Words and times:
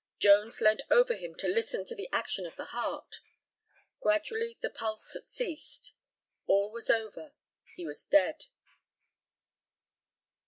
Jones 0.17 0.59
leant 0.61 0.81
over 0.89 1.13
him 1.13 1.35
to 1.35 1.47
listen 1.47 1.85
to 1.85 1.93
the 1.93 2.09
action 2.11 2.47
of 2.47 2.55
the 2.55 2.65
heart. 2.73 3.17
Gradually 4.01 4.57
the 4.59 4.71
pulse 4.71 5.15
ceased 5.27 5.93
all 6.47 6.71
was 6.71 6.89
over 6.89 7.35
he 7.75 7.85
was 7.85 8.03
dead. 8.05 8.45